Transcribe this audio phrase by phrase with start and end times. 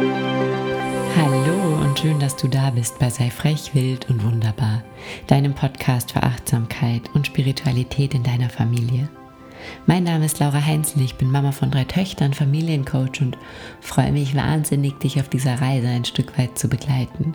[0.00, 4.82] Hallo und schön, dass du da bist bei Sei frech, wild und wunderbar,
[5.26, 9.10] deinem Podcast für Achtsamkeit und Spiritualität in deiner Familie.
[9.86, 13.36] Mein Name ist Laura Heinzel, ich bin Mama von drei Töchtern, Familiencoach und
[13.82, 17.34] freue mich wahnsinnig, dich auf dieser Reise ein Stück weit zu begleiten.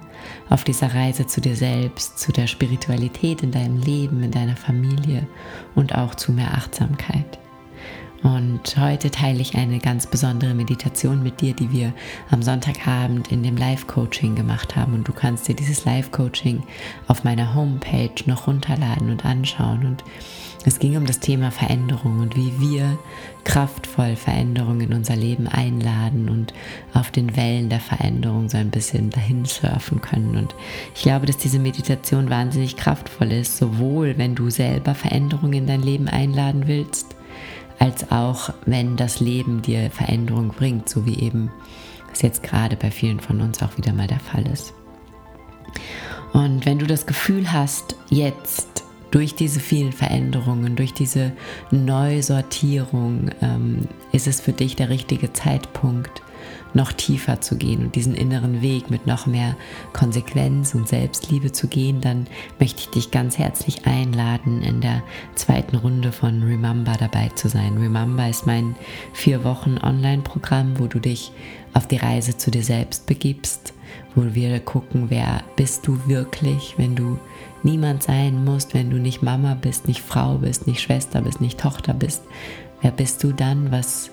[0.50, 5.27] Auf dieser Reise zu dir selbst, zu der Spiritualität in deinem Leben, in deiner Familie
[5.75, 7.38] und auch zu mehr Achtsamkeit.
[8.25, 11.93] Und heute teile ich eine ganz besondere Meditation mit dir, die wir
[12.31, 14.95] am Sonntagabend in dem Live-Coaching gemacht haben.
[14.95, 16.63] Und du kannst dir dieses Live-Coaching
[17.07, 19.85] auf meiner Homepage noch runterladen und anschauen.
[19.85, 20.03] Und
[20.66, 22.97] es ging um das Thema Veränderung und wie wir
[23.43, 26.52] kraftvoll Veränderung in unser Leben einladen und
[26.95, 30.35] auf den Wellen der Veränderung so ein bisschen dahin surfen können.
[30.35, 30.55] Und
[30.95, 35.83] ich glaube, dass diese Meditation wahnsinnig kraftvoll ist, sowohl wenn du selber Veränderung in dein
[35.83, 37.16] Leben einladen willst,
[37.79, 41.52] als auch wenn das Leben dir Veränderung bringt, so wie eben
[42.11, 44.73] es jetzt gerade bei vielen von uns auch wieder mal der Fall ist.
[46.33, 51.31] Und wenn du das Gefühl hast, jetzt durch diese vielen Veränderungen, durch diese
[51.72, 56.22] Neusortierung, ähm, ist es für dich der richtige Zeitpunkt,
[56.76, 59.56] noch tiefer zu gehen und diesen inneren Weg mit noch mehr
[59.94, 62.28] Konsequenz und Selbstliebe zu gehen, dann
[62.59, 65.02] möchte ich dich ganz herzlich einladen, in der
[65.36, 67.78] zweiten Runde von Remember dabei zu sein.
[67.78, 68.76] Remember ist mein
[69.14, 71.31] vier Wochen Online-Programm, wo du dich
[71.73, 73.73] auf die Reise zu dir selbst begibst,
[74.14, 77.20] wo wir gucken, wer bist du wirklich, wenn du
[77.64, 81.59] niemand sein musst, wenn du nicht Mama bist, nicht Frau bist, nicht Schwester bist, nicht
[81.59, 82.23] Tochter bist.
[82.81, 83.72] Wer bist du dann?
[83.72, 84.12] Was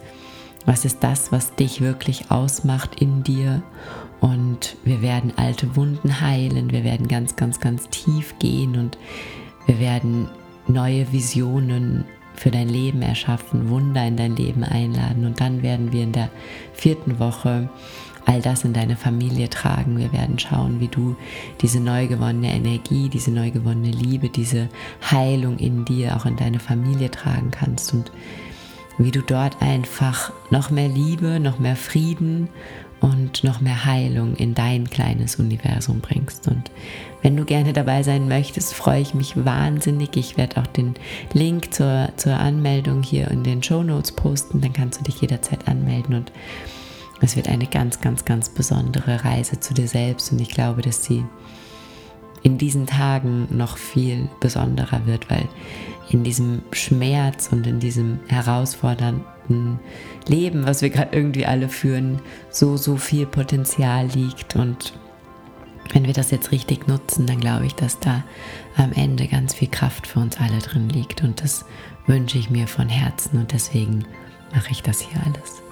[0.67, 3.63] was ist das, was dich wirklich ausmacht in dir?
[4.21, 8.97] Und wir werden alte Wunden heilen, wir werden ganz, ganz, ganz tief gehen und
[9.67, 10.29] wir werden
[10.69, 15.27] neue Visionen für dein Leben erschaffen, Wunder in dein Leben einladen.
[15.27, 16.31] Und dann werden wir in der
[16.73, 17.69] vierten Woche
[18.25, 19.99] all das in deine Familie tragen.
[19.99, 21.17] Wir werden schauen, wie du
[21.61, 24.69] diese neu gewonnene Energie, diese neu gewonnene Liebe, diese
[25.11, 27.93] Heilung in dir auch in deine Familie tragen kannst.
[27.93, 28.13] Und
[28.99, 32.49] wie du dort einfach noch mehr Liebe, noch mehr Frieden
[33.01, 36.47] und noch mehr Heilung in dein kleines Universum bringst.
[36.47, 36.71] Und
[37.21, 40.17] wenn du gerne dabei sein möchtest, freue ich mich wahnsinnig.
[40.17, 40.95] Ich werde auch den
[41.33, 44.61] Link zur, zur Anmeldung hier in den Show Notes posten.
[44.61, 46.33] Dann kannst du dich jederzeit anmelden und
[47.21, 50.33] es wird eine ganz, ganz, ganz besondere Reise zu dir selbst.
[50.33, 51.25] Und ich glaube, dass sie
[52.43, 55.49] in diesen Tagen noch viel besonderer wird, weil
[56.11, 59.79] in diesem Schmerz und in diesem herausfordernden
[60.27, 62.21] Leben, was wir gerade irgendwie alle führen,
[62.51, 64.57] so, so viel Potenzial liegt.
[64.57, 64.95] Und
[65.93, 68.25] wenn wir das jetzt richtig nutzen, dann glaube ich, dass da
[68.77, 71.23] am Ende ganz viel Kraft für uns alle drin liegt.
[71.23, 71.65] Und das
[72.07, 74.05] wünsche ich mir von Herzen und deswegen
[74.55, 75.63] mache ich das hier alles.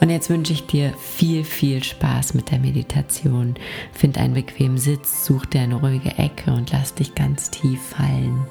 [0.00, 3.54] Und jetzt wünsche ich dir viel, viel Spaß mit der Meditation.
[3.92, 8.46] Find einen bequemen Sitz, such dir eine ruhige Ecke und lass dich ganz tief fallen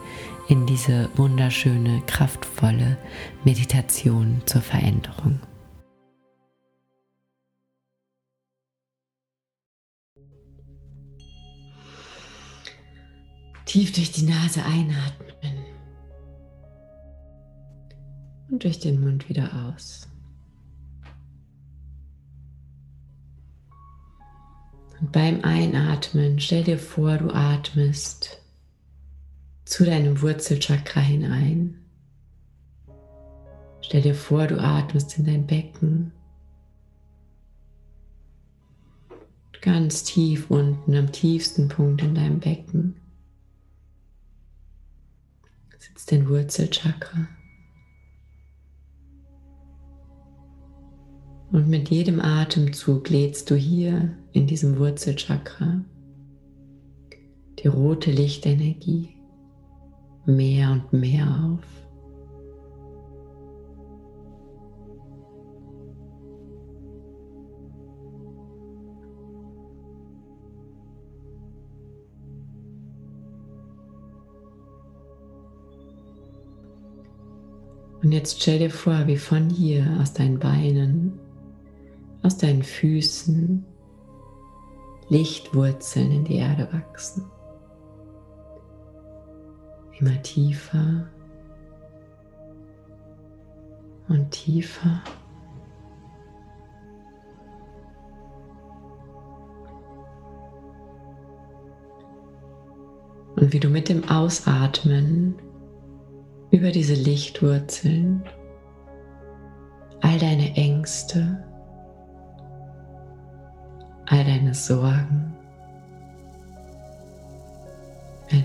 [0.49, 2.97] in diese wunderschöne, kraftvolle
[3.45, 5.39] Meditation zur Veränderung.
[13.65, 15.65] Tief durch die Nase einatmen
[18.49, 20.09] und durch den Mund wieder aus.
[24.99, 28.39] Und beim Einatmen stell dir vor, du atmest
[29.69, 31.75] zu deinem Wurzelchakra hinein.
[33.81, 36.11] Stell dir vor, du atmest in dein Becken.
[39.61, 42.95] Ganz tief unten, am tiefsten Punkt in deinem Becken,
[45.77, 47.27] sitzt dein Wurzelchakra.
[51.51, 55.85] Und mit jedem Atemzug lädst du hier in diesem Wurzelchakra
[57.59, 59.18] die rote Lichtenergie
[60.29, 61.79] mehr und mehr auf.
[78.01, 81.19] Und jetzt stell dir vor, wie von hier aus deinen Beinen,
[82.23, 83.65] aus deinen Füßen
[85.09, 87.25] Lichtwurzeln in die Erde wachsen
[89.99, 91.07] immer tiefer
[94.07, 95.01] und tiefer.
[103.35, 105.35] Und wie du mit dem Ausatmen
[106.51, 108.23] über diese Lichtwurzeln
[110.01, 111.43] all deine Ängste,
[114.07, 115.28] all deine Sorgen,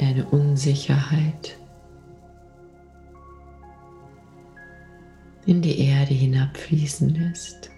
[0.04, 1.58] deine Unsicherheit
[5.46, 7.70] in die Erde hinabfließen lässt.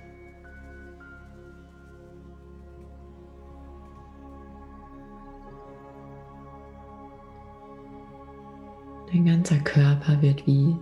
[9.13, 10.75] Dein ganzer Körper wird wie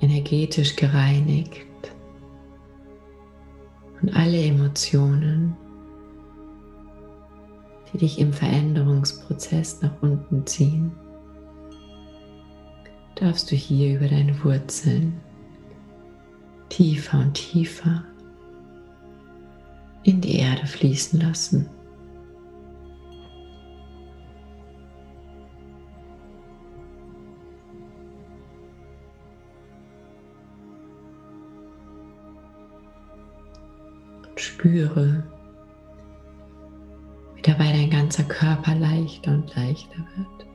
[0.00, 1.66] energetisch gereinigt
[4.02, 5.56] und alle Emotionen,
[7.96, 10.92] die dich im Veränderungsprozess nach unten ziehen,
[13.14, 15.18] darfst du hier über deine Wurzeln
[16.68, 18.04] tiefer und tiefer
[20.02, 21.70] in die Erde fließen lassen.
[34.36, 35.22] spüre,
[39.06, 40.46] leichter und leichter wird.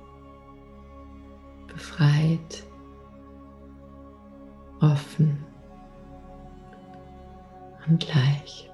[1.68, 2.68] Befreit,
[4.82, 5.38] offen
[7.88, 8.68] und leicht.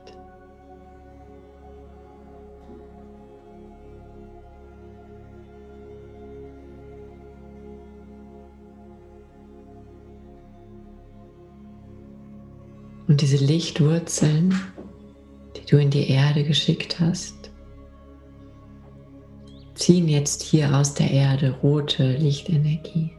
[13.07, 14.53] Und diese Lichtwurzeln
[15.67, 17.36] du in die Erde geschickt hast,
[19.87, 23.09] ziehen jetzt hier aus der Erde rote Lichtenergie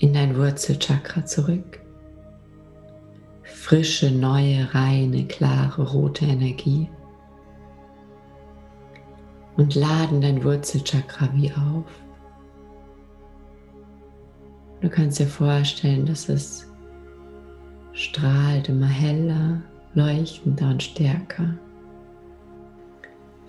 [0.00, 1.78] in dein Wurzelchakra zurück.
[3.44, 6.90] Frische, neue, reine, klare, rote Energie.
[9.56, 11.86] Und laden dein Wurzelchakra wie auf.
[14.80, 16.66] Du kannst dir vorstellen, dass es
[17.92, 19.62] strahlt immer heller
[19.94, 21.54] leuchtender und stärker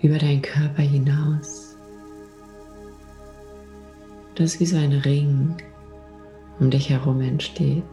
[0.02, 1.65] über deinen Körper hinaus.
[4.36, 5.56] Das wie so ein Ring
[6.60, 7.84] um dich herum entsteht,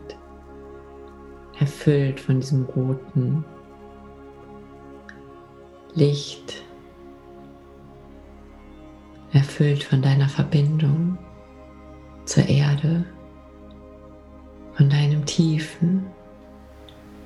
[1.59, 3.43] erfüllt von diesem roten
[5.95, 6.63] Licht,
[9.31, 11.17] erfüllt von deiner Verbindung
[12.25, 13.03] zur Erde,
[14.75, 16.05] von deinem tiefen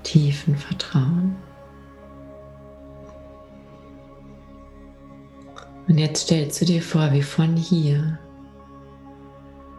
[0.07, 1.35] tiefen Vertrauen.
[5.87, 8.19] Und jetzt stellst du dir vor, wie von hier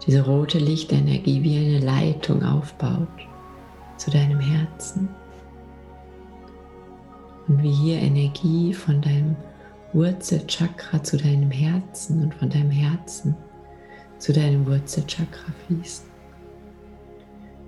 [0.09, 3.07] diese rote Lichtenergie wie eine Leitung aufbaut
[3.99, 5.09] zu deinem Herzen.
[7.47, 9.37] Und wie hier Energie von deinem
[9.93, 13.37] Wurzelchakra zu deinem Herzen und von deinem Herzen
[14.19, 16.05] zu deinem Wurzelchakra fließt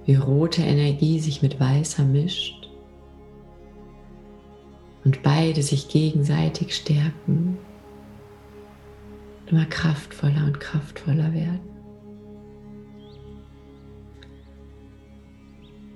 [0.06, 2.68] wie rote Energie sich mit weißer mischt
[5.04, 7.58] und beide sich gegenseitig stärken
[9.46, 11.79] immer kraftvoller und kraftvoller werden.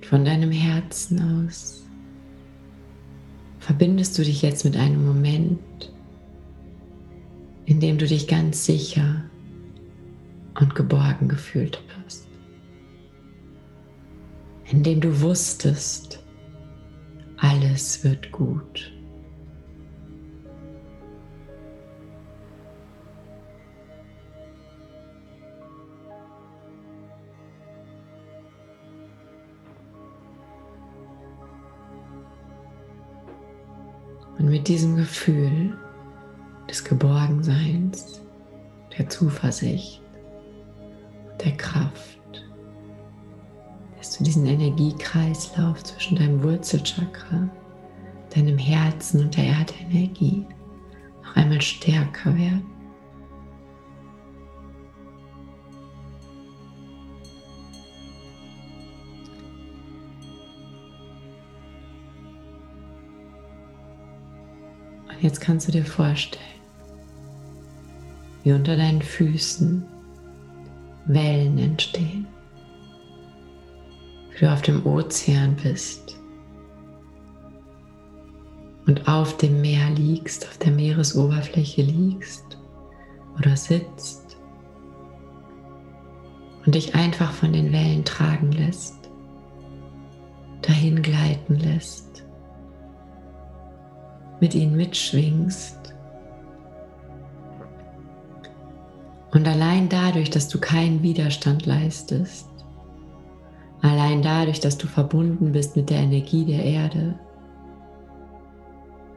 [0.09, 1.83] Von deinem Herzen aus
[3.59, 5.59] verbindest du dich jetzt mit einem Moment,
[7.65, 9.23] in dem du dich ganz sicher
[10.59, 12.25] und geborgen gefühlt hast
[14.65, 16.23] in dem du wusstest,
[17.37, 18.94] alles wird gut.
[34.45, 35.75] Und mit diesem Gefühl
[36.69, 38.21] des Geborgenseins,
[38.95, 40.03] der Zuversicht,
[41.43, 42.45] der Kraft,
[44.19, 47.49] du diesen Energiekreislauf zwischen deinem Wurzelchakra,
[48.35, 50.45] deinem Herzen und der Erdenergie
[51.23, 52.74] noch einmal stärker werden.
[65.25, 66.43] Jetzt kannst du dir vorstellen,
[68.43, 69.83] wie unter deinen Füßen
[71.07, 72.27] Wellen entstehen.
[74.31, 76.19] Wie du auf dem Ozean bist
[78.85, 82.57] und auf dem Meer liegst, auf der Meeresoberfläche liegst
[83.39, 84.37] oder sitzt
[86.65, 89.09] und dich einfach von den Wellen tragen lässt,
[90.61, 92.04] dahin gleiten lässt,
[94.45, 95.93] mit ihnen mitschwingst.
[99.31, 102.47] Und allein dadurch, dass du keinen Widerstand leistest,
[103.85, 107.19] Allein dadurch, dass du verbunden bist mit der Energie der Erde.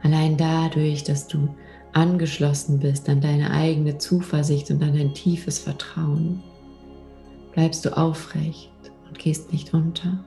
[0.02, 1.49] Allein dadurch, dass du
[1.94, 6.42] angeschlossen bist an deine eigene Zuversicht und an dein tiefes Vertrauen,
[7.52, 8.70] bleibst du aufrecht
[9.08, 10.23] und gehst nicht unter.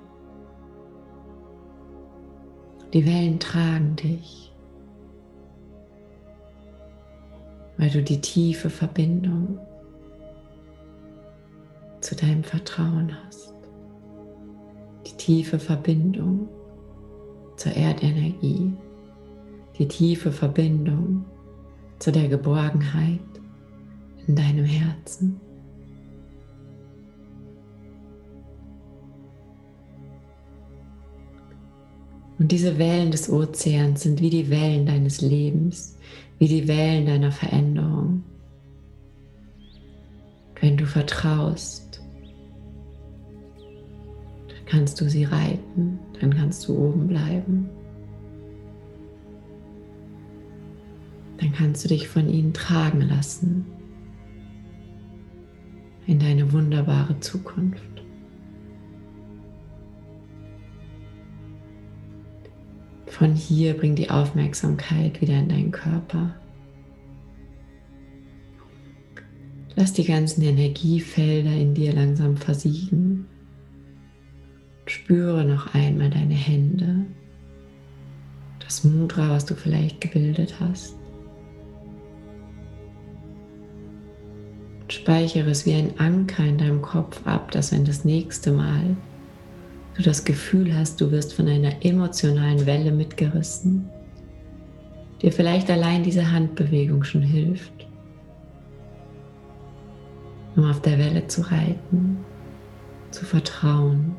[2.93, 4.50] Die Wellen tragen dich,
[7.81, 9.57] weil du die tiefe Verbindung
[11.99, 13.55] zu deinem Vertrauen hast.
[15.07, 16.47] Die tiefe Verbindung
[17.57, 18.71] zur Erdenergie.
[19.79, 21.25] Die tiefe Verbindung
[21.97, 23.19] zu der Geborgenheit
[24.27, 25.41] in deinem Herzen.
[32.37, 35.97] Und diese Wellen des Ozeans sind wie die Wellen deines Lebens,
[36.41, 38.23] wie die Wellen deiner Veränderung.
[40.59, 42.01] Wenn du vertraust,
[44.47, 47.69] dann kannst du sie reiten, dann kannst du oben bleiben.
[51.37, 53.67] Dann kannst du dich von ihnen tragen lassen
[56.07, 57.90] in deine wunderbare Zukunft.
[63.21, 66.33] Von hier bring die Aufmerksamkeit wieder in deinen Körper.
[69.75, 73.27] Lass die ganzen Energiefelder in dir langsam versiegen.
[74.87, 77.05] Spüre noch einmal deine Hände,
[78.57, 80.95] das Mudra, was du vielleicht gebildet hast.
[84.87, 88.97] speichere es wie ein Anker in deinem Kopf ab, dass wenn das nächste Mal
[89.95, 93.89] du das Gefühl hast, du wirst von einer emotionalen Welle mitgerissen,
[95.21, 97.87] dir vielleicht allein diese Handbewegung schon hilft,
[100.55, 102.17] um auf der Welle zu reiten,
[103.11, 104.15] zu vertrauen.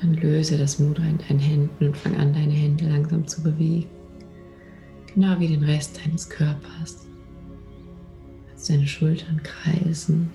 [0.00, 3.88] Dann löse das Mudra in deinen Händen und fang an, deine Hände langsam zu bewegen
[5.16, 7.06] genau wie den Rest deines Körpers.
[8.52, 10.30] Lass deine Schultern kreisen.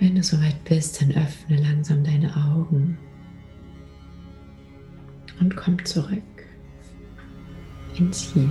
[0.00, 2.98] Wenn du soweit bist, dann öffne langsam deine Augen
[5.38, 6.22] und komm zurück
[7.98, 8.50] ins Hier.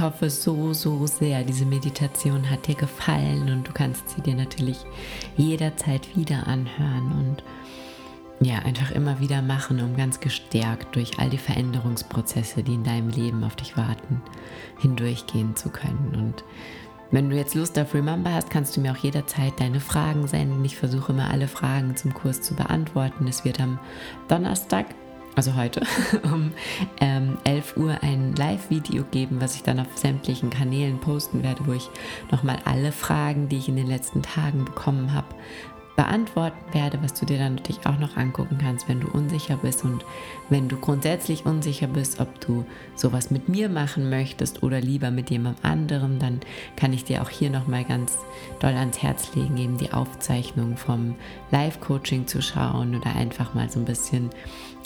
[0.00, 4.34] Ich hoffe so, so sehr, diese Meditation hat dir gefallen und du kannst sie dir
[4.34, 4.78] natürlich
[5.36, 7.44] jederzeit wieder anhören und
[8.40, 13.10] ja, einfach immer wieder machen, um ganz gestärkt durch all die Veränderungsprozesse, die in deinem
[13.10, 14.22] Leben auf dich warten,
[14.78, 16.14] hindurchgehen zu können.
[16.16, 16.44] Und
[17.10, 20.64] wenn du jetzt Lust auf Remember hast, kannst du mir auch jederzeit deine Fragen senden.
[20.64, 23.28] Ich versuche immer alle Fragen zum Kurs zu beantworten.
[23.28, 23.78] Es wird am
[24.28, 24.86] Donnerstag
[25.36, 25.82] also heute,
[26.24, 26.52] um
[27.00, 31.72] ähm, 11 Uhr ein Live-Video geben, was ich dann auf sämtlichen Kanälen posten werde, wo
[31.72, 31.88] ich
[32.30, 35.28] nochmal alle Fragen, die ich in den letzten Tagen bekommen habe,
[36.00, 39.84] beantworten werde, was du dir dann natürlich auch noch angucken kannst, wenn du unsicher bist
[39.84, 40.02] und
[40.48, 42.64] wenn du grundsätzlich unsicher bist, ob du
[42.94, 46.40] sowas mit mir machen möchtest oder lieber mit jemand anderem, dann
[46.74, 48.16] kann ich dir auch hier nochmal ganz
[48.60, 51.16] doll ans Herz legen, eben die Aufzeichnung vom
[51.50, 54.30] Live-Coaching zu schauen oder einfach mal so ein bisschen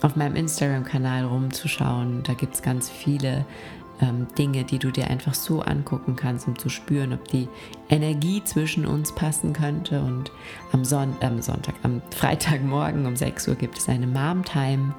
[0.03, 2.25] auf meinem Instagram-Kanal rumzuschauen.
[2.25, 3.47] Da gibt es ganz viele
[4.01, 7.49] ähm, Dinge, die du dir einfach so angucken kannst, um zu spüren, ob die
[7.89, 10.01] Energie zwischen uns passen könnte.
[10.01, 10.33] Und
[10.73, 14.95] am Son äh, Sonntag, am Freitagmorgen um 6 Uhr gibt es eine Mom-Time,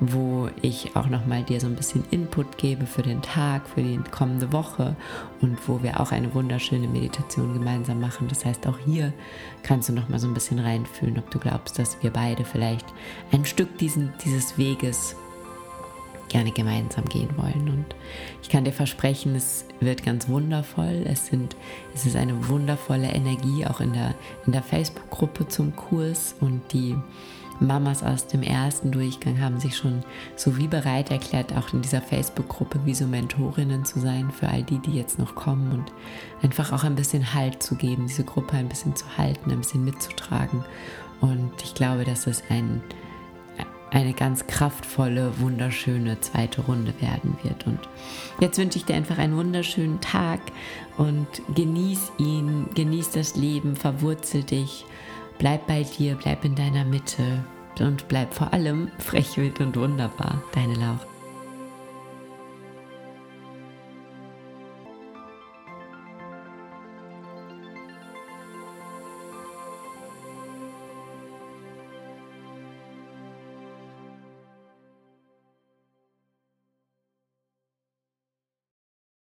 [0.00, 4.00] wo ich auch nochmal dir so ein bisschen Input gebe für den Tag, für die
[4.10, 4.96] kommende Woche
[5.40, 8.26] und wo wir auch eine wunderschöne Meditation gemeinsam machen.
[8.28, 9.12] Das heißt, auch hier
[9.62, 12.86] kannst du nochmal so ein bisschen reinfühlen, ob du glaubst, dass wir beide vielleicht
[13.32, 15.16] ein Stück diesen, dieses Weges
[16.28, 17.68] gerne gemeinsam gehen wollen.
[17.68, 17.86] Und
[18.42, 21.04] ich kann dir versprechen, es wird ganz wundervoll.
[21.06, 21.56] Es, sind,
[21.94, 24.14] es ist eine wundervolle Energie auch in der,
[24.46, 26.96] in der Facebook-Gruppe zum Kurs und die
[27.60, 30.02] Mamas aus dem ersten Durchgang haben sich schon
[30.34, 34.64] so wie bereit erklärt, auch in dieser Facebook-Gruppe wie so Mentorinnen zu sein für all
[34.64, 35.92] die, die jetzt noch kommen und
[36.42, 39.84] einfach auch ein bisschen Halt zu geben, diese Gruppe ein bisschen zu halten, ein bisschen
[39.84, 40.64] mitzutragen.
[41.20, 42.82] Und ich glaube, dass es ein
[43.94, 47.66] eine ganz kraftvolle, wunderschöne zweite Runde werden wird.
[47.66, 47.78] Und
[48.40, 50.40] jetzt wünsche ich dir einfach einen wunderschönen Tag
[50.96, 54.84] und genieß ihn, genieß das Leben, verwurzel dich,
[55.38, 57.44] bleib bei dir, bleib in deiner Mitte
[57.78, 60.42] und bleib vor allem frech, wild und wunderbar.
[60.52, 61.13] Deine Laura.